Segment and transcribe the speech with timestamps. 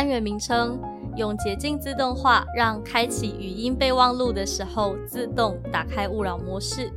[0.00, 0.80] 单元名称：
[1.14, 6.90] 用捷径自动化，让开启语音备忘录的时候自动打开勿扰模式。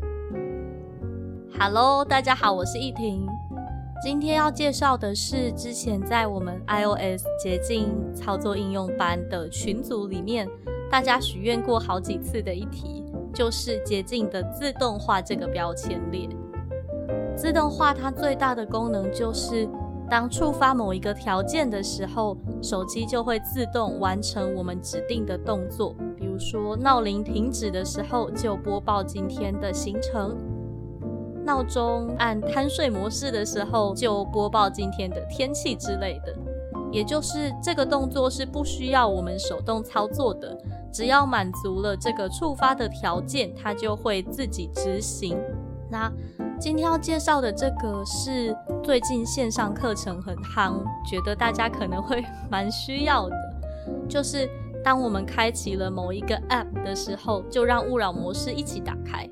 [1.60, 3.28] Hello，大家好，我是逸婷。
[4.02, 10.48] 今天要介绍的是之前在我们 iOS 捷径操作应用班的群组里面，
[10.90, 16.30] 大家许愿过好几次的一题，就是捷径的自动化这个标签列。
[17.36, 19.68] 自动化它最大的功能就是。
[20.14, 25.96] 当触发某一个条件的时候，手机就会自动完成我们指定的动作。
[26.16, 30.36] 比如说，闹铃停止的时候就播报今天的行程；
[31.44, 36.32] 闹钟按贪睡模式的时候就播报今天的天气之类的。
[36.92, 40.56] 也就是这个动作是不需要我们手动操作的，
[40.94, 45.36] 只要满足了这个触发的条件，它就会自己执行。
[45.90, 46.12] 那
[46.60, 53.36] 今天要介绍的这个是最近线上课程很夯，觉得大家可能会蛮需要的。
[54.08, 54.50] 就是
[54.84, 59.28] 当我们开启了某一个 App 的时候，就让勿扰模式一起打开；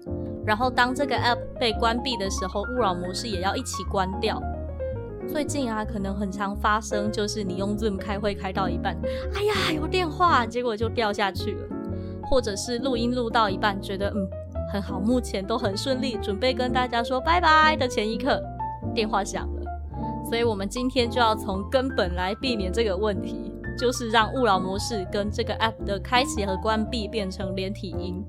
[0.46, 4.42] 然后当这个 App 被关闭的时候，勿扰模式也要一起关掉。
[5.28, 8.98] 最近啊，可能很常发生，就是你用 Zoom 开会开到一半，
[9.36, 11.66] 哎呀有电话，结果就掉下去了；
[12.24, 14.28] 或者是录音录到一半，觉得嗯。
[14.72, 16.18] 很好，目前都很顺利。
[16.22, 18.42] 准备跟大家说拜拜的前一刻，
[18.96, 19.62] 电话响了。
[20.30, 28.24] 所以，我们今天就要从根本来避免这个问题，就是让勿扰模式跟这个 app 的开启和关闭变成连体音。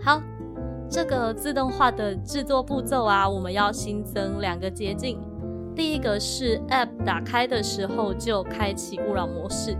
[0.00, 0.22] 好，
[0.88, 5.18] 这个自动化的制作步骤啊，我们要新增两个捷径。
[5.74, 9.76] 第一个是 app 打开的时候就开启勿扰模式，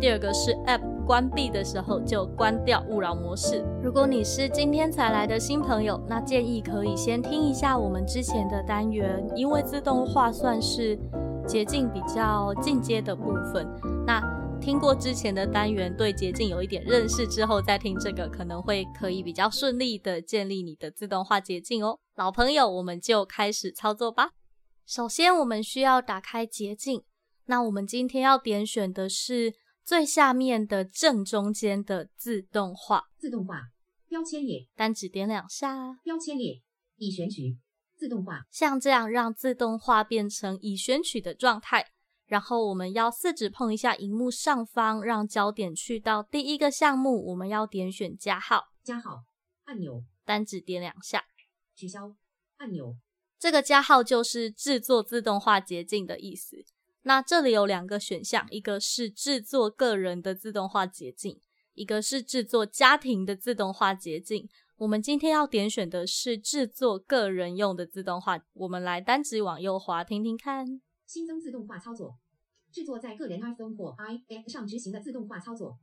[0.00, 0.97] 第二个是 app。
[1.08, 3.64] 关闭的时候就关掉勿扰模式。
[3.82, 10.98] 如果你是今天才来的新朋友，那建议可以先听一下我们之前的单元，因为自动化算是
[11.46, 13.66] 捷径比较进阶的部分。
[14.06, 14.20] 那
[14.60, 22.00] 听过之前的单元，对捷径有一点认识之后，再听这个可能会可以比较顺利的建立你的自动化捷径哦。
[22.16, 24.32] 老朋友，我们就开始操作吧。
[24.84, 27.02] 首先，我们需要打开捷径。
[27.46, 29.54] 那我们今天要点选的是。
[29.88, 33.62] 最下面的正中间的自动化，自动化
[34.06, 36.60] 标签列，单指点两下，标签列
[36.96, 37.56] 已选取，
[37.96, 41.86] 自动化，像这样让自动化变成已选取的状态。
[42.26, 49.22] 然后我们要四指碰一下荧幕上方，让焦点去到第一个项目，我们要点选加号，加号
[49.64, 51.24] 按钮，单指点两下，
[51.74, 52.14] 取消
[52.58, 52.94] 按钮。
[53.38, 56.62] 这个加号就是制作自动化捷径的意思。
[57.08, 61.40] 那这里有两个选项，一个是制作个人的自动化捷径，
[61.72, 64.46] 一个是制作家庭的自动化捷径。
[64.76, 68.38] 我们今天要点选的是制作个人用的自动化。
[68.52, 70.82] 我们来单指往右滑，听听看。
[71.06, 72.18] 新增自动化操作，
[72.70, 75.78] 制作在个人 iPhone 或 iPad 上执行的自动化操作。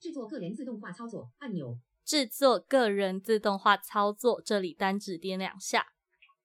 [0.00, 1.78] 制作个人自动化操作按钮。
[2.06, 5.88] 制作个人自动化操作，这里单指点两下。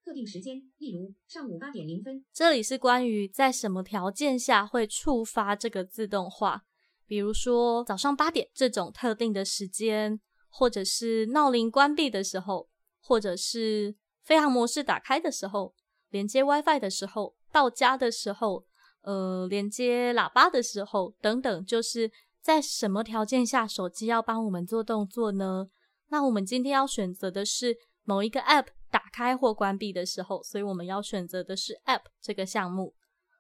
[0.05, 2.23] 特定时间，例如上午八点零分。
[2.31, 6.61] 这里是关于在什么条件下会触发这个自动化，
[7.07, 12.69] 比如说早上八点这种特定的时间，或者是闹铃关闭的时候，
[13.01, 15.73] 或者是飞行模式打开的时候，
[16.11, 18.63] 连接 WiFi 的时候，到家的时候，
[19.01, 25.65] 呃，连接喇叭的时候等等，就是在什么条件下手机要帮我们做动作呢？
[26.09, 28.67] 那我们今天要选择的是某一个 App。
[28.95, 32.95] 打开或关闭的时候，所以我们要选择的是 App 这个项目。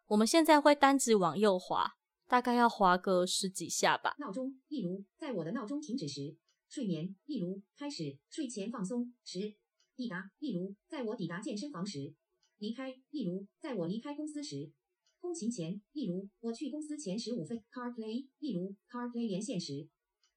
[0.07, 1.93] 我们现在会单指往右滑，
[2.27, 4.17] 大概要滑个十几下吧。
[4.19, 6.35] 闹钟，例如在我的闹钟停止时；
[6.67, 9.55] 睡眠，例如开始睡前放松时；
[9.95, 12.13] 抵达，例如在我抵达健身房时；
[12.57, 14.73] 离开，例如在我离开公司时；
[15.21, 19.87] 通勤前，例如我去公司前十五分；CarPlay，例如 CarPlay 连线时。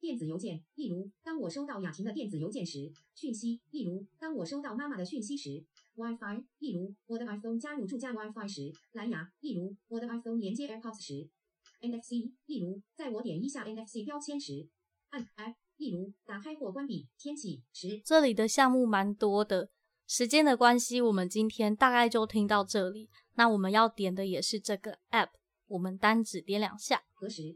[0.00, 5.64] 电子邮件，例如当我收到雅婷的电子邮件时；讯息，例如当我收到妈妈的讯息时
[5.96, 11.28] ；WiFi，例如我的 iPhone 加入住家 WiFi 时；蓝牙，例如我的 iPhone 连接 AirPods 时
[11.80, 14.68] ；NFC，例如在我点一下 NFC 标签时；
[15.10, 18.00] 按 F，例如打开或关闭天气时。
[18.04, 19.70] 这里的项目蛮多的，
[20.06, 23.10] 时间的关系，我们今天大概就听到这里。
[23.34, 25.30] 那我们要点的也是这个 App。
[25.68, 27.02] 我们单指点两下。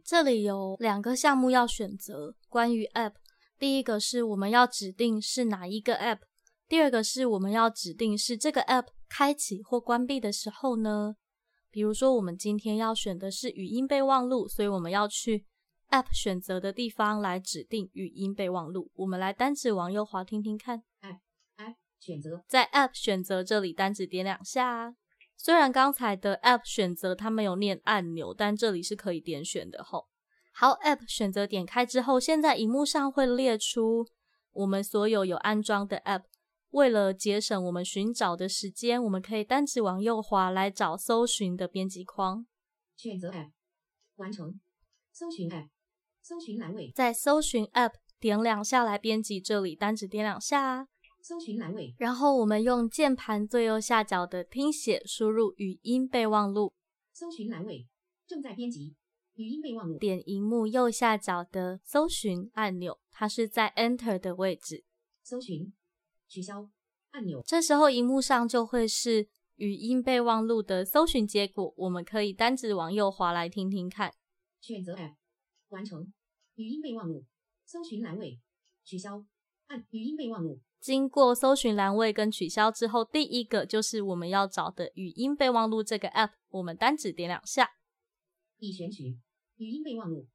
[0.05, 3.15] 这里有两个项目要选择，关于 App，
[3.59, 6.21] 第一个是我们要指定是哪一个 App，
[6.69, 11.17] 第二个是我们要指定是这个 App 开启或关闭的时候呢？
[11.71, 15.47] 比如说，我们今天要选的是语音备忘录，所以我们要去
[15.91, 18.91] App 选择的地方来指定语音备忘录。
[18.95, 20.83] 我们来单指往右滑听听看。
[21.01, 21.21] App
[21.57, 24.97] App 选择，在 App 选择这里单指点两下。
[25.43, 30.07] 虽然刚才的 App 选择它没有念按钮，但这里是可以点选的吼。
[30.55, 34.07] 好，App 选择点开之后，现在荧幕上会列出
[34.53, 36.23] 我们所有有安装的 App。
[36.71, 42.47] 为了节省我们寻找的时间，我们可以单指往右滑来找搜寻的编辑框，
[42.97, 43.51] 选择 App，
[44.15, 44.61] 完成。
[45.13, 45.71] 搜寻 App，
[46.23, 50.87] 搜寻栏位，在搜寻 App 点两下来编辑这里，单指点两下。
[51.23, 56.75] 搜寻栏位，然后我们用键盘最右下角的听写输入语音备忘录。
[57.13, 57.87] 搜寻栏位
[58.27, 58.97] 正在编辑
[59.35, 64.85] 语音备忘录，点荧幕右下角的搜寻按钮，它是在 Enter 的位置。
[65.23, 65.73] 搜寻。
[66.27, 66.71] 取消
[67.11, 71.75] 按钮，这时候荧幕上就会是语音备忘录的搜寻结果。
[71.77, 74.15] 我们可以单指往右滑来听听看。
[74.59, 75.17] 选择 App，
[75.69, 76.11] 完成
[76.55, 77.27] 语音备忘录。
[77.67, 78.41] 搜寻栏位
[78.83, 79.27] 取消
[79.67, 80.63] 按语音备忘录。
[80.83, 86.31] 经过搜寻栏位跟取消之后，第一个就是我们要找的语音备忘录这个 App。
[86.51, 87.71] 我们单指点两下，
[88.59, 89.21] 已选取
[89.59, 90.27] 语音备忘录。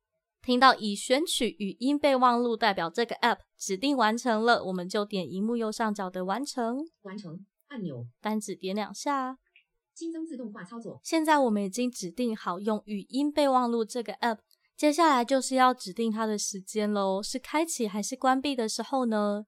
[0.42, 9.38] 听到已选取语音备忘录，代表这个 App 指定完成了，我们就点荧幕右上角的完成完成按钮，单指点两下，
[9.94, 11.02] 新增自动化操作。
[11.04, 14.38] 现在我们已经指定好用语音备忘录这个 App，
[14.78, 19.46] 接下来就是要指定它的时间喽，是开启还是关闭的时候呢？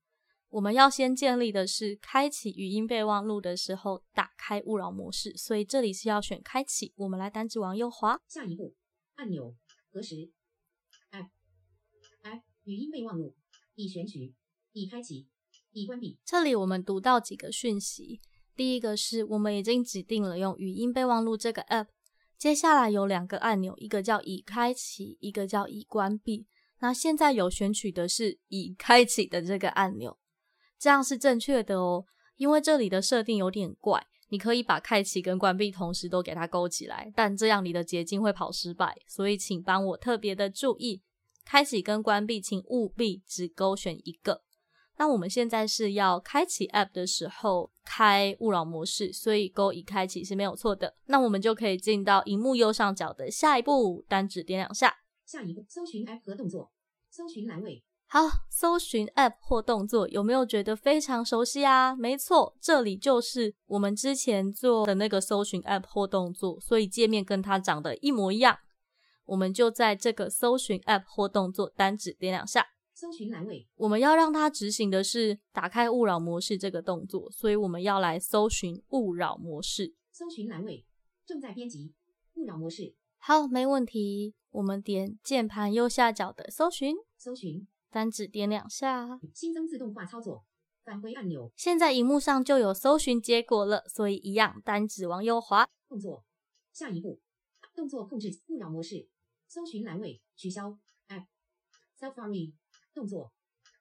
[0.49, 6.93] 我们要先建立的是开启语音备忘录的时候打开勿扰模式，所以这里是要选开启。
[6.95, 8.75] 我们来单指往右滑，下一步
[9.15, 9.55] 按钮
[9.91, 10.31] 核实。
[12.65, 13.35] 语音备忘录
[13.73, 14.35] 已选取，
[14.73, 15.27] 已开启，
[15.71, 16.19] 已关闭。
[16.23, 18.21] 这里我们读到几个讯息，
[18.55, 21.87] 第一个是我们已经指定了用语音备忘录这个 app，
[22.37, 26.45] 接下来有两个按钮，一个叫已开启，一个叫已关闭。
[26.79, 30.19] 那现在有选取的是已开启的这个按钮，
[30.79, 32.05] 这样是正确的哦。
[32.37, 41.01] 因为这里的设定有点怪，你可以把开启跟关闭同时都给它勾起来，但这样你的捷径会跑失败，所以请帮我特别的注意。
[41.43, 44.43] 开启跟关闭，请务必只勾选一个。
[44.97, 50.95] 那我们现在是要开启 App 的时候开勿扰模式，所以勾已开启是没有错的。
[51.07, 54.93] 那我们就可以进到荧幕右上角的下一步，单指点两下。
[55.25, 56.71] 下一步，搜寻 App 和动作，
[57.09, 57.83] 搜寻栏位。
[58.11, 61.95] 好，搜寻 App 或动作，有没有觉得非常熟悉啊？
[61.95, 68.57] 没错，这里就是我们之前做的那个搜寻 App 或动作，所以界面跟它长得一模一样。
[69.25, 72.65] 我们就在这个搜寻 App 或动作单指点两下，
[72.95, 73.67] 搜寻栏位。
[73.75, 79.93] 我们要让它执行的是打开勿扰模式这个动作，所以我们要来搜寻勿扰模式。
[80.11, 80.83] 搜寻栏位
[81.27, 81.93] 正在编辑
[82.33, 82.95] 勿扰模式。
[83.19, 84.33] 好，没问题。
[84.49, 90.45] 我们点键盘右下角的搜寻，搜寻单指点两下，新增自动化操作
[90.83, 91.51] 返回按钮。
[91.55, 95.67] 现在荧幕上就有搜寻结果了，所以一样单指往右滑。
[95.87, 96.25] 动作，
[96.71, 97.19] 下一步
[97.75, 99.09] 动作控制勿扰模式。
[99.47, 100.77] 搜寻栏位取消
[101.07, 101.25] App
[101.99, 102.53] Safari
[102.93, 103.33] 动作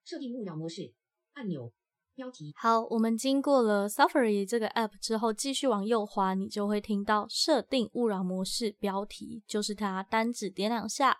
[0.03, 0.95] 设定勿扰模式
[1.35, 1.75] 按钮
[2.15, 11.19] 标题好，我们经过了 Safari 这个 App 之后，继续往右滑，你就会听到设定勿扰模式标题，就是它单指点两下。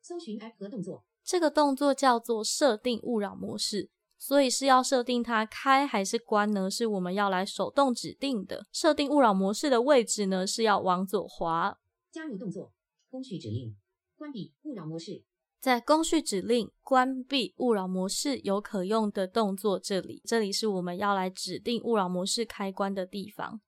[0.00, 6.70] 搜寻 App 和动作这个动作叫做设定勿扰模式，所以是要设定它开还是关呢？
[6.70, 8.64] 是我们要来手动指定的。
[8.72, 11.76] 设定勿扰模式的位置呢，是要往左滑，
[12.12, 12.72] 加入动作。
[13.10, 13.74] 工序指令
[14.16, 15.24] 关闭勿扰模式，
[15.58, 23.60] 在工序指令关闭勿扰模式有可用的动作，这里这里是我们要来指定勿扰模式开关的地方。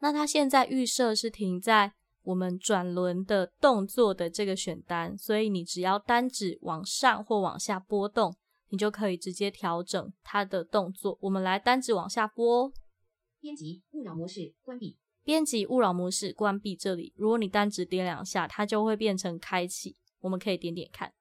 [0.00, 1.94] 那它现在预设是停在
[2.28, 8.36] 我们转轮的动作的这个选单，所以你只要单指往上或往下波动，
[8.68, 11.16] 你就可以直接调整它的动作。
[11.22, 12.70] 我们来单指往下拨，
[13.40, 14.98] 编辑勿扰模式关闭。
[15.24, 19.96] 编辑勿扰模式关闭这里，如果你单指点两下，它就会变成开启。
[20.20, 21.14] 我们可以点点看。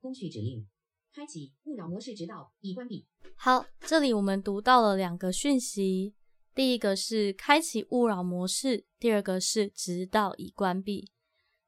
[0.00, 0.66] 工序指令：
[1.14, 3.06] 开启勿扰模式，直到已关闭。
[3.36, 6.16] 好，这里我们读到了两个讯息，
[6.56, 11.12] 第一个是开启勿扰模式，第二个是直到已关闭。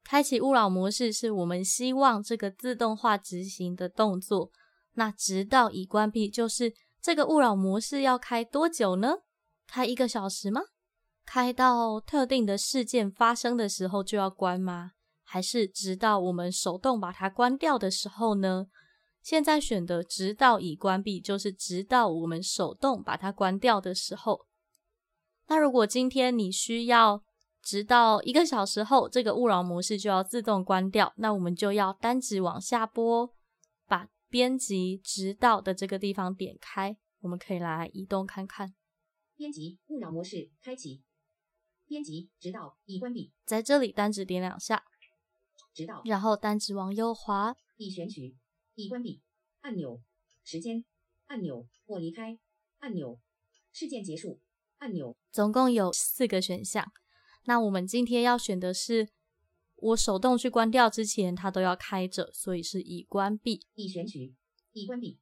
[0.03, 4.49] 开启勿扰模式是我们希望这个自动化执行的动作，
[4.93, 9.17] 那直到已关闭就是这个勿扰模式要开多久呢？
[9.67, 10.61] 开一个小时吗？
[11.23, 14.93] 开到特定的事件发生的时候就要关吗？
[15.23, 18.65] 还是直到我们手动把它关掉的时候呢？
[19.21, 24.47] 现在选的直到已关闭，就是直到我们手动把它关掉的时候。
[25.49, 27.23] 那如果今天你需要
[27.61, 33.35] 直到一个小时后，这个勿扰模式就要自动关掉，那我们就要单指往下拨，
[33.87, 38.75] 把编辑直到的这个地方点开，我们可以来移动看看。
[39.35, 41.01] 编辑勿扰模式开启，
[41.87, 44.83] 编辑直到已关闭，在这里单指点两下，
[45.73, 48.37] 直到然后单指往右滑，已选取，
[48.75, 49.23] 已关闭
[49.61, 49.99] 按钮，
[50.43, 50.85] 时间
[51.25, 52.37] 按钮，我离开
[52.77, 53.19] 按钮，
[53.71, 54.39] 事件结束
[54.79, 56.85] 按钮，总共有四个选项。
[57.45, 59.09] 那我们今天要选的是，
[59.75, 63.65] 我手动去关掉之前，它都要开着，所以是已关闭。
[63.75, 64.35] 已选取，
[64.73, 65.19] 已关闭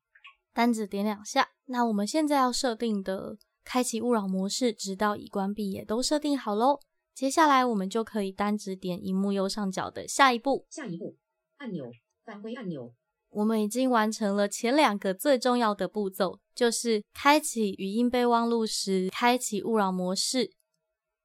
[0.53, 1.49] 单指点两下。
[1.65, 6.79] 那我们现在要设定的开启勿扰模式，直到已关闭也都设定好喽。
[7.13, 11.17] 接下来我们就可以单指点荧幕右上角的下一步，下一步
[11.57, 11.91] 按钮，
[12.23, 12.93] 返回按钮，
[13.29, 20.51] 我们已经完成了前两个最重要的步骤，就是开启语音备忘录时开启勿扰模式。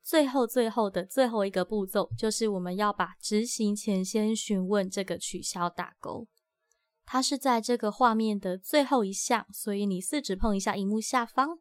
[0.03, 6.27] 最后最后的最后一个步骤，就是我们要把执行前先询问这个取消打勾，
[7.07, 11.61] 它是在这个画面的最后一项，所以你四指碰一下荧幕下方，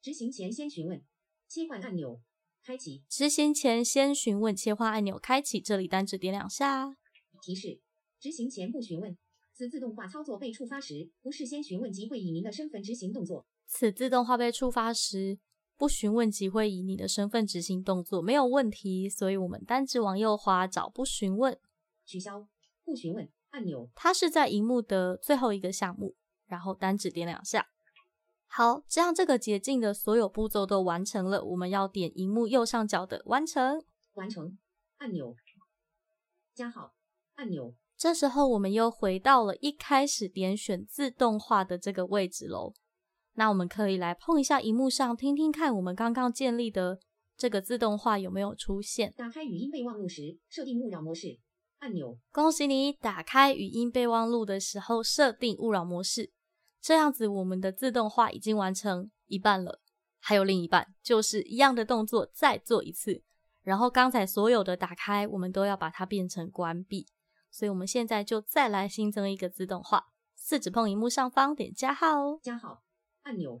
[0.00, 1.04] 执行前先询问，
[1.48, 2.20] 切换按钮
[2.64, 6.96] 开启，执行前先询问切换按钮开启，这里单指点两下。
[7.42, 7.80] 提示：
[8.20, 9.18] 执行前不询问，
[9.56, 13.46] 此自动化操作被触发时，不事先询问即会以您的身份执行动作。
[13.64, 15.38] 此自动化被触发时，
[15.78, 19.08] 不询问即会以你的身份执行动作，没有问题。
[19.08, 21.58] 所以我们单指往右滑找不询问，
[22.04, 22.46] 取消
[22.84, 26.14] 不询问按钮，它是在荧幕的最后一个项目，
[26.46, 27.70] 然后单指点两下。
[28.46, 33.82] 好，这样这个捷径的所有步骤都完成了，我们要点荧幕右上角的完成。
[34.12, 34.58] 完成
[34.98, 35.34] 按钮，
[36.54, 36.94] 加号
[37.36, 42.74] 按钮，这时候我们又回到了一开始点选自动化的这个位置喽。
[43.34, 46.98] 那我们可以来碰一下荧幕上，听听看我们刚刚建立的
[47.36, 49.12] 这个自动化有没有出现。
[49.16, 51.38] 打开语音备忘录时，设定勿扰模式
[51.78, 56.32] 按钮，恭喜你打开语音备忘录的时候设定勿扰模式，
[56.80, 59.80] 这样子我们的自动化已经完成一半了，
[60.18, 63.22] 还有另一半就是一样的动作再做一次。
[63.62, 67.06] 然后刚才所有的打开，我们都要把它变成关闭，
[67.50, 72.40] 所以我们现在就再来新增一个自动化，四指碰荧幕上方点加号哦。
[72.42, 72.82] 加号
[73.22, 73.58] 按钮，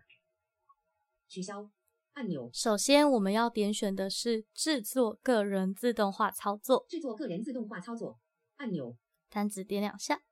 [1.26, 1.70] 取消
[2.12, 8.18] 按钮，首先我们要点选的是制作个人自动化操作，制作个人自动化操作
[8.56, 8.96] 按钮，
[9.28, 10.22] 单指点两下。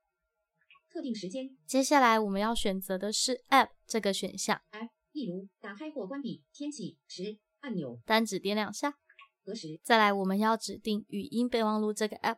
[0.89, 8.95] 特定时间接下来我们要选择的是 App 这个选项，，App，例如打开或关闭天气时按钮，单指点两下。
[9.43, 12.37] 何时再来我们要指定语音备忘录这个 App。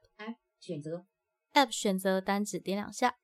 [0.67, 1.05] 选择
[1.53, 3.17] App 选择单指点两下，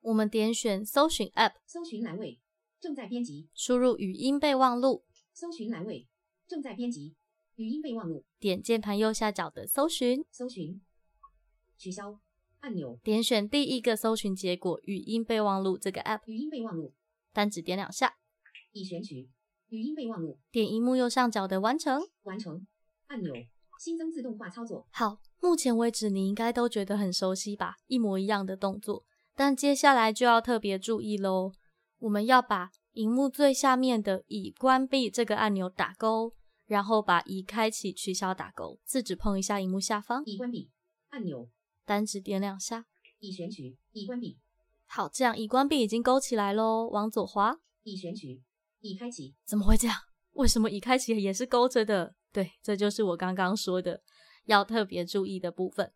[0.00, 2.40] 我们点选搜寻 App，搜寻栏位
[2.80, 6.08] 正在编辑，输入语音备忘录，搜寻栏位
[6.48, 7.14] 正在编辑，
[7.56, 8.24] 语音备忘录。
[8.38, 10.80] 点键盘右下角的搜寻，搜寻，
[11.76, 12.18] 取消
[12.60, 16.94] 按钮，点选第一个搜寻结果语音备忘录这个 App，语音备忘录
[17.34, 18.16] 单指点两下，
[18.72, 19.28] 已选取，
[19.68, 20.40] 语音备忘录。
[20.50, 22.00] 点荧幕右上角的完成。
[22.22, 22.66] 完成
[23.08, 23.34] 按钮，
[23.78, 29.04] 新增自动化操作，好，目前为止你应该都觉得很熟悉吧，一模一样的动作。
[29.34, 31.52] 但接下来就要特别注意喽，
[31.98, 36.32] 我们要把荧幕最下面的已关闭这个按钮打勾，
[36.66, 40.70] 然后把已开启取消打勾，四指碰一下荧幕下方，已关闭
[41.10, 41.50] 按钮，
[41.84, 42.86] 单指点两下。
[43.18, 44.38] 已选取，已关闭，
[44.86, 47.58] 好，这样已关闭已经勾起来喽，往左滑。
[47.82, 48.42] 已选取，
[48.80, 49.96] 已开启，怎么会这样？
[50.32, 52.14] 为什么已开启也是勾着的？
[52.36, 54.02] 对，这就是我刚刚说的
[54.44, 55.90] 要特别注意的部分。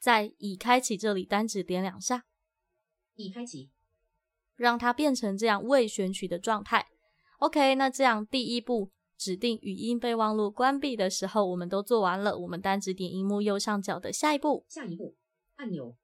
[0.00, 2.24] 在已开启这里单指点两下，
[3.14, 3.70] 已开启，
[4.56, 6.88] 让它变成这样未选取的状态。
[7.38, 12.36] OK，那这样第一步指定语音备忘录关闭的时候，我们都做完了。
[12.36, 15.14] 我们单指点荧幕右上角的下一步，下一步
[15.54, 15.96] 按钮，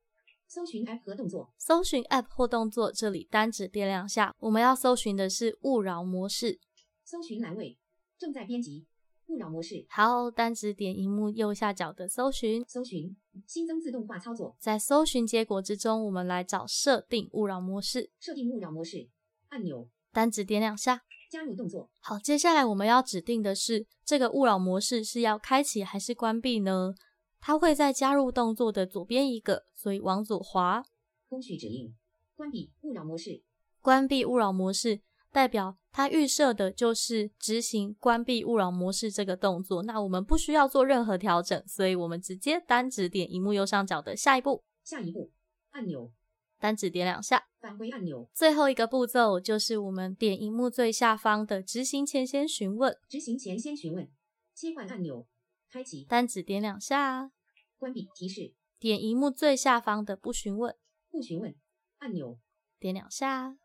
[0.46, 4.32] 搜寻 App 和动作，搜寻 App 或动作，这里单指点两下。
[4.38, 6.60] 我们要搜寻的是勿扰模式。
[7.02, 7.76] 搜寻栏位
[8.16, 8.86] 正在编辑，
[9.28, 13.16] 勿扰模式，好，单指点荧幕右下角的搜寻，搜寻
[13.46, 19.08] 新增自动化操作，在搜寻结果之中，我们来找设定勿扰模式，设定勿扰模式
[19.48, 21.02] 按钮，单指点两下。
[21.30, 26.94] 加入动作，好，接下来我们要指定的是这个勿扰模式是要开启还是关闭呢？
[27.40, 30.84] 它会在加入动作的左边一个，所以往左滑，
[31.28, 31.92] 工序指令，
[32.36, 33.42] 关闭勿扰模式，
[33.80, 35.00] 关闭勿扰模式。
[35.34, 39.82] 代表它预设的就是执行关闭勿扰模式这个动作。
[39.82, 45.32] 那我们不需要做任何调整，所以我们直接单指点荧幕右上角的下一步，下一步
[45.72, 46.12] 按钮，
[46.60, 47.48] 单指点两下。
[47.60, 54.08] 返回按钮，最后一个步骤就是我们点荧幕最下方的执行前先询问，执行前先询问，
[54.54, 55.26] 切换按钮，
[55.68, 57.32] 开启，单指点两下。
[57.76, 60.76] 关闭提示，点荧幕最下方的不询问，
[61.10, 61.56] 不询问
[61.98, 62.38] 按钮，
[62.78, 63.56] 点两下。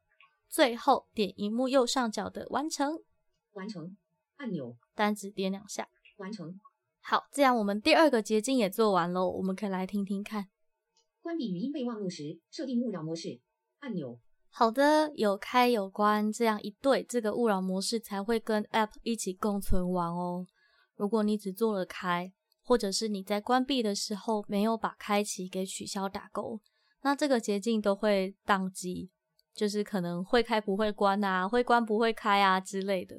[0.50, 3.04] 最后点荧幕右上角的完成，
[3.54, 3.96] 完成
[4.38, 5.88] 按钮，单指点两下，
[6.18, 6.60] 完成。
[7.02, 10.50] 好，这样我们第二个捷径也做完喽，我们可以来听听看。
[11.22, 13.40] 关闭语音备忘录时，设定勿扰模式
[13.80, 14.20] 按钮。
[14.50, 20.48] 好的，有开有关，这样一对，这个勿扰模式才会跟 App 一起共存完哦。
[20.96, 26.60] 如果你只做了开，或者是你在关闭的时候没有把开启给取消打勾，
[27.02, 29.12] 那这个捷径都会宕机。
[29.60, 33.18] 就是可能会开不会关啊，会关不会开啊之类的。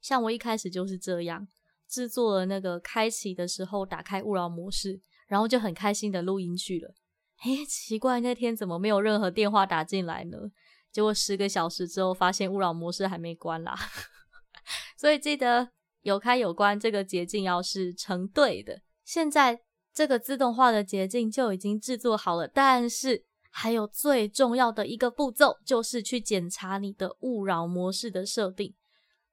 [0.00, 1.46] 像我一开始就是这样
[1.86, 6.94] 制作了那个开启的时候打开勿扰模式，然后就很开心的录音去了。
[7.44, 10.38] 诶，奇怪，那天怎么没有任何电话打进来呢？
[10.90, 13.76] 结果十个小时之后发现勿扰模式还没关啦。
[14.96, 15.68] 所以记得
[16.00, 18.80] 有开有关这个捷径要是成对的。
[19.04, 19.60] 现在
[19.92, 23.25] 这个自动化的捷径就已经制作好了，但是。
[23.58, 28.74] 还有最重要的一个步骤，就是去检查你的勿扰模式的设定。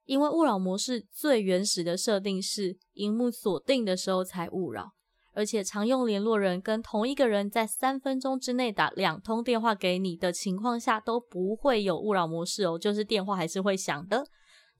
[0.06, 4.94] 因为勿扰模式最原始的设定是荧幕锁定的时候才勿扰，
[5.34, 14.26] 而且常用联络人跟同一个人在三分钟之内打两通电话给你的情况下都不会有勿扰模式哦，就是电话还是会响的。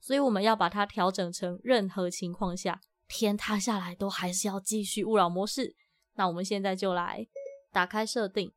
[0.00, 5.76] 所以我们要把它调整成任何情况下天塌下来都还是要继续勿扰模式。
[6.14, 7.26] 那我们现在就来
[7.70, 8.50] 打开设定。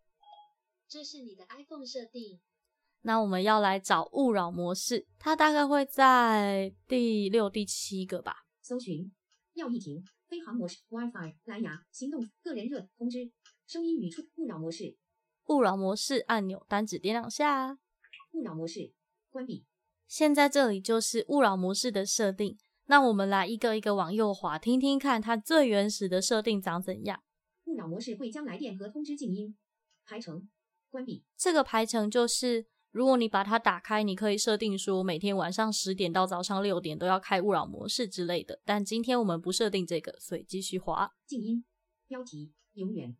[0.89, 2.39] 这是你的 iPhone 设定。
[3.01, 8.45] 那我们要来找勿扰模式，它大概会在第六、第七个吧。
[8.61, 9.11] 搜寻
[9.53, 13.31] 要一停，飞行模式 WiFi 蓝牙行动个人热通知
[13.65, 14.97] 声音语出勿扰模式。
[15.47, 17.77] 勿扰模式按钮单指点两下。
[18.31, 18.93] 勿扰模式
[19.29, 19.65] 关闭。
[20.07, 22.57] 现在这里就是勿扰模式的设定。
[22.85, 27.21] 那我们来一个一个往右滑，听听看它最原始的设定长怎样。
[27.65, 29.57] 勿扰模式会将来电和通知静音
[30.05, 30.49] 排成。
[30.89, 38.61] 关闭这个排程就是，如果你把它打开，你可以设定说每天晚上十点到早上六点都要开勿扰模式之类的。
[38.65, 41.13] 但今天我们不设定这个，所以继续滑。
[41.25, 41.63] 静音
[42.07, 43.15] 标题永远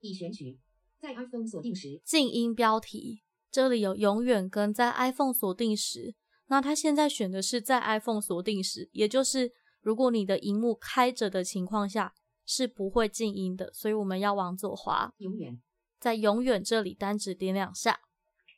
[0.00, 0.58] 已选取，
[0.98, 2.00] 在 iPhone 锁定时。
[2.04, 6.14] 静音标题这里有永远跟在 iPhone 锁定时。
[6.46, 12.14] 那它现在选的是在 iPhone 锁定时，也就是如果你的荧幕开着的情况下
[12.46, 13.70] 是不会静音的。
[13.74, 15.12] 所以我们要往左滑。
[15.18, 15.60] 永远。
[15.98, 18.00] 在永远这里单指点两下，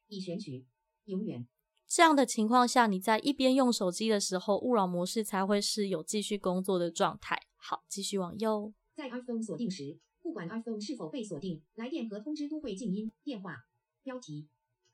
[0.08, 0.66] 已选取
[1.04, 1.46] 永远。
[1.86, 7.36] 这样的情况下，你在一边用手机的时候，勿扰模式才会是有继续工作的状态。
[7.56, 8.72] 好，继续往右。
[8.94, 13.10] 在 iPhone 锁定时，不管 iPhone 是否被锁定，来电和通知都会静音。
[13.24, 13.56] 电话
[14.02, 14.48] 标题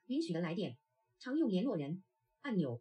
[0.06, 0.78] 允许的来电，
[1.18, 2.02] 常用联络人
[2.42, 2.80] 按钮。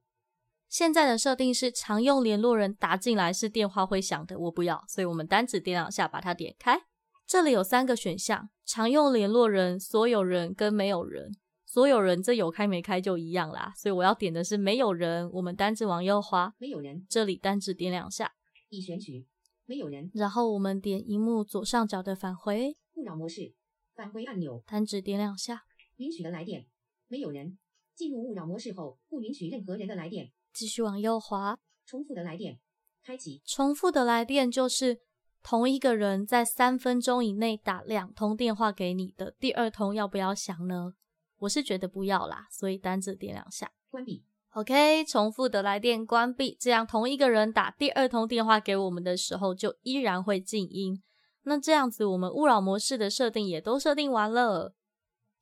[0.70, 6.86] 现在的设定是常用联络人打进来是电话会响的，我不要，所以我们单指点两下把它点开。
[7.28, 11.32] 这里有三个选项：常用联络人、所有人跟没有人。
[11.66, 15.30] 所有人这有开没开就一样啦，所以我要点的是没有人。
[15.32, 17.06] 我们单指往右滑，没有人。
[17.10, 18.34] 这里单指点两下，
[18.70, 19.28] 已选取
[19.66, 20.10] 没有人。
[20.14, 23.54] 然后我们点荧幕左上角的返回勿扰模式
[23.94, 25.64] 返回按钮，单指点两下，
[25.98, 26.68] 允许的来电
[27.08, 27.58] 没有人。
[27.94, 30.32] 进入勿扰模式后，不允许任何人的来电。
[30.54, 32.60] 继续往右滑，重复的来电
[33.04, 33.42] 开启。
[33.44, 35.02] 重复的来电就是。
[35.48, 40.94] 同一个人在三分钟以内打两通电话给你的，第二通要不要响呢？
[41.38, 44.24] 我是觉得不要啦，所以单指点两下，关闭。
[44.54, 51.04] OK，重复的来电关闭，这样同一个人打第二通电话给我们的时候，就依然会静音。
[51.44, 54.74] 那这样子，我们勿扰模式的设定也都设定完了。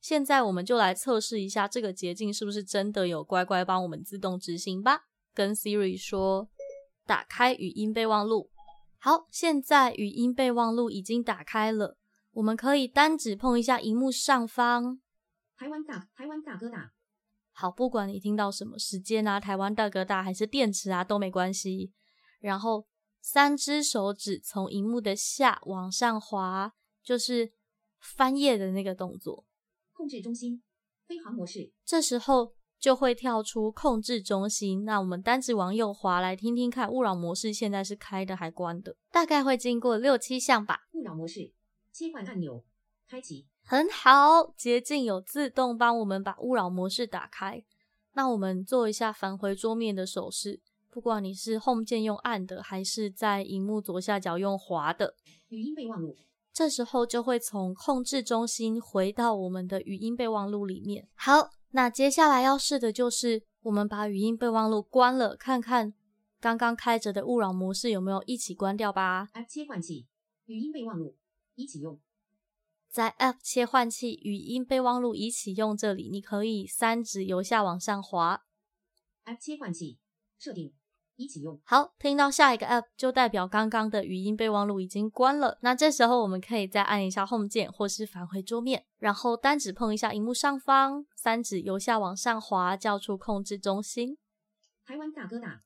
[0.02, 5.04] 现在我们就来测试一下这个捷径是不是真的有乖乖帮我们自动执行吧。
[5.32, 6.50] 跟 Siri 说，
[7.06, 8.50] 打开语音备忘录。
[9.04, 11.98] 好，现在语音备忘录已经打开了，
[12.30, 14.98] 我们可以单指碰一下荧幕上方。
[15.58, 16.90] 台湾大台湾大哥大。
[17.52, 21.92] 好，不管你听到什么时间啊，台湾大哥大还是电池啊都没关系。
[22.40, 22.86] 然后
[23.20, 27.52] 三只手指从荧幕的下往上滑，就是
[28.00, 29.44] 翻页的那个动作。
[29.92, 30.62] 控制中心
[31.06, 31.74] 飞行模式。
[31.84, 32.54] 这时候。
[32.78, 34.84] 就会跳出控制中心。
[34.84, 38.96] 那我们单指往右滑来听听看，勿扰模式现在是开的还关的？
[39.10, 40.80] 大概会经过六七项吧。
[40.92, 41.52] 勿扰模式
[41.92, 42.64] 切换按钮
[43.08, 47.64] 开启，很好，捷径有自动帮我们把勿扰模式打开。
[48.14, 50.60] 那我们做一下返回桌面的手势，
[50.90, 55.14] 不管你是 Home 键用按的，还是在荧幕左下角用滑的，
[55.48, 56.16] 语音备忘录，
[56.52, 61.08] 这时候就会从控制中心回到我们的语音备忘录里面。
[61.16, 65.92] 好，那接下来要试的就是我们把语音备忘录关了，看看
[66.38, 69.28] 刚刚开着的勿扰模式有没有一起关掉吧。
[69.34, 70.06] App 切换器，
[70.44, 71.16] 语音备忘录，
[71.56, 72.00] 一起用。
[72.88, 78.44] 在 App 切换器语音备忘录一起用这里，你可以三指由下往上滑。
[79.24, 79.98] App 切换器，
[80.38, 80.72] 设定，
[81.16, 81.60] 一起用。
[81.64, 85.58] 好，听到下一个 App 就代表刚刚的语音备忘录已经关了。
[85.62, 94.16] 那这时候我们可以再按一下 Home 键，或是返回桌面，然后单指碰一下荧幕上方，三指由下往上滑，叫出控制中心，
[94.84, 95.62] 台湾大哥大，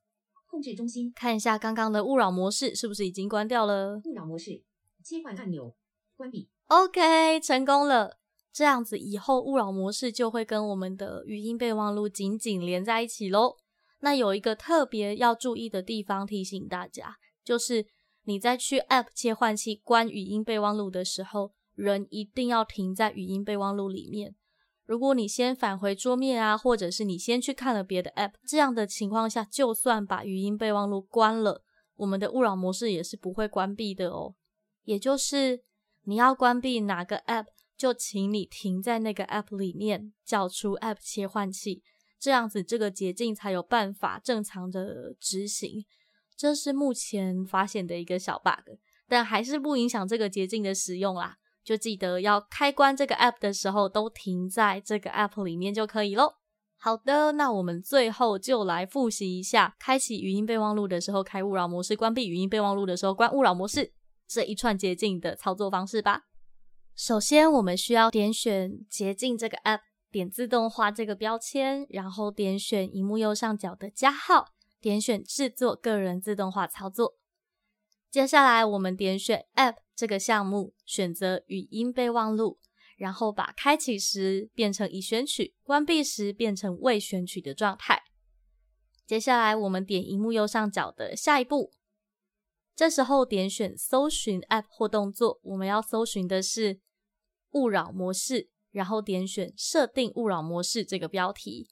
[0.49, 4.01] 控制中心，看一下刚刚的勿扰模式是不是已经关掉了。
[4.05, 4.63] 勿扰模式，
[5.03, 5.75] 切换按钮，
[6.15, 6.49] 关闭。
[6.67, 8.19] OK，成功了。
[8.51, 13.57] 这样子以后勿扰模式就会跟我们的语音备忘录紧紧连在一起喽。
[13.99, 17.85] 那有一个特别要注意的地方，提醒大家，就是
[18.23, 24.35] 你在去 App 切换器关语音备忘录的时候，人一定要停在语音备忘录里面。
[24.85, 31.63] 如果你先返回桌面啊，或者是你先去看了别的 App，这样的情况下，就算把语音备忘录关了，
[31.95, 34.33] 我们的勿扰模式也是不会关闭的哦。
[34.83, 35.61] 也就是
[36.05, 37.45] 你要关闭哪个 App，
[37.77, 41.83] 就请你停在那个 App 里面，叫出 App 切换器，
[42.19, 45.85] 这样子这个捷径才有办法正常的执行。
[46.35, 48.77] 这是目前发现的一个小 bug，
[49.07, 51.37] 但还是不影响这个捷径的使用啦。
[51.63, 56.35] 就记得要开关这个 App 的时候，都停在这个 App 里面就可以咯。
[56.77, 63.91] 好的，那我们最后就来复习一下：开启语音备忘录的时候开勿扰模式，关闭语音备忘录的时候关勿扰模式。
[64.25, 66.23] 这一串捷径的操作方式吧。
[66.95, 77.17] 首先，我们需要点选捷径这个 app，点自动化这个标签，然后点选荧幕右上角的加号，点选制作个人自动化操作。
[78.09, 82.57] 接下来，我们点选 app 这个项目，选择语音备忘录，
[82.97, 88.01] 然后把开启时变成已选取，关闭时变成未选取的状态。
[89.05, 91.71] 接下来，我们点荧幕右上角的下一步。
[92.75, 96.79] 这时候点选搜寻 App 或动作，我们要搜寻的是
[97.51, 101.69] 勿扰模式，然后点选设定勿扰模式这个标题。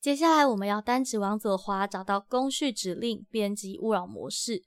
[0.00, 4.64] 接下来我们要单指往左滑，找到工序指令，编辑勿扰模式。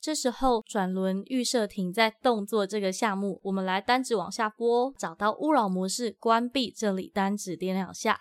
[0.00, 8.20] 这时候转轮预设停在动作这个项目，我们来单指往下拨，找到勿扰模式关闭，这里单指点两下，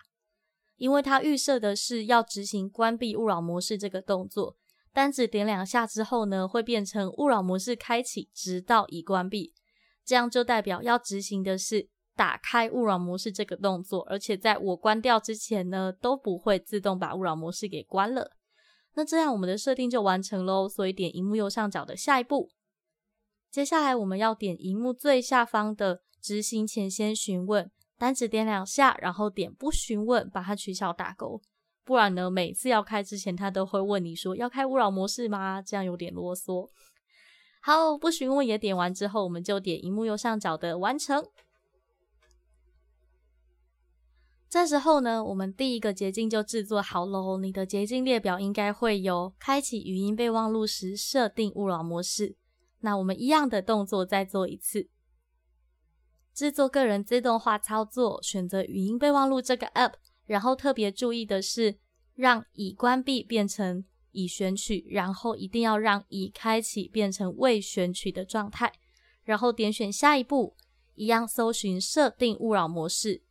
[0.76, 4.58] 因为它预设的是要执行关闭勿扰模式这个动作。
[4.92, 9.54] 单指点两下之后呢，会变成勿扰模式开启，直到已关闭。
[10.04, 18.32] 这样就代表要执行的是打开勿扰模式这个动作，而且在我关掉之前呢，都不会自动把勿扰模式给关了。
[18.96, 20.68] 那这样我们的设定就完成喽。
[20.68, 22.50] 所以点荧幕右上角的下一步。
[23.52, 31.40] 接下来我们要点荧幕最下方的执行前先询问，单指点两下，然后点不询问，把它取消打勾。
[31.86, 35.62] 不然呢，每次要开之前，他都会问你说要开勿扰模式吗？
[35.62, 36.68] 这样有点啰嗦。
[37.62, 41.24] 好，不询问也点完之后，我们就点荧幕右上角的完成。
[44.50, 47.38] 这时候呢，我们第一个捷径就制作好喽。
[47.38, 52.38] 你的捷径列表应该会有开启语音备忘录时设定勿扰模式。
[52.80, 54.88] 那我们一样的动作再做一次，
[56.34, 59.94] 制作个人自动化操作，选择语音备忘录这个 app。
[60.26, 61.78] 然后特别注意的是，
[62.16, 68.72] 让已关闭变成已选取，然后一定要让已开启变成未选取的状态。
[69.24, 70.56] 然后点选下一步，
[70.96, 73.24] 一样搜寻设定勿扰模式。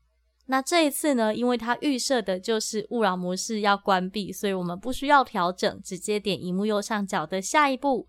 [0.48, 8.08] 那这一次呢，因为它预设的就是勿扰模式要关闭，所以我们不需要调整，直接点荧幕右上角的下一步，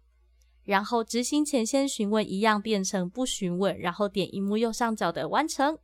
[0.63, 5.79] 然后执行前先询问一样变成不询问，然后点荧幕右上角的完成。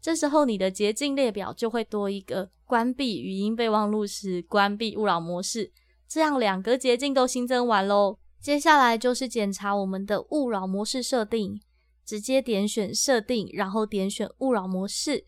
[0.00, 5.70] 这时候你的捷径列表就会多一个关闭语音备忘录时关闭勿扰模式，
[6.08, 8.18] 这样两个捷径都新增完喽。
[8.40, 11.60] 接下来就是检查我们的勿扰模式设定，
[12.06, 15.26] 直接点选设定，然后点选勿扰模式。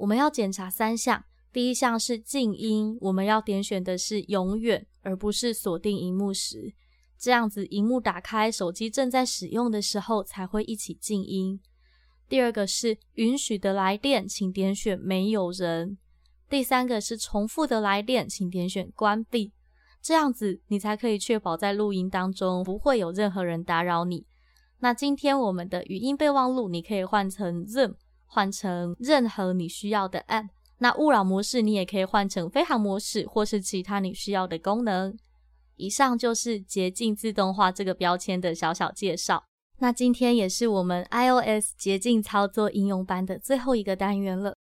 [0.00, 6.72] 我们要检查三项，第一项是静音，我们要点选的是永远，而不是锁定荧幕时，
[7.18, 11.60] 这样子荧幕打开，手机正在使用的时候才会一起静音。
[12.30, 15.98] 第二个是允许的来电，请点选没有人。
[16.48, 19.52] 第三个是重复的来电，请点选关闭。
[20.00, 24.26] 这样子你才可以确保在录音当中不会有任何人打扰你。
[24.78, 27.96] 那今天我们的语音备忘录，你可以换成 Zoom，
[28.32, 35.14] 换成任何你需要的 App 那勿扰模式你也可以换成飞行模式，或是其他你需要的功能。
[35.74, 39.42] 以上就是捷径自动化这个标签的小小介绍。
[39.80, 44.54] 那今天也是我们 iOS 捷径操作应用班的最后一个单元了。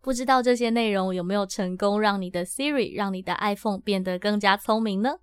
[0.00, 5.16] 不知道这些内容有没有成功让你的 Siri、让你的 iPhone 变得更加聪明呢？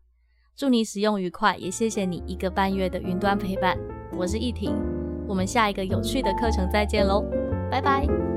[0.56, 3.78] 祝你使用愉快，也谢谢你一个半月的云端陪伴。
[4.14, 4.76] 我是易婷，
[5.28, 7.24] 我们下一个有趣的课程再见喽，
[7.70, 8.37] 拜拜。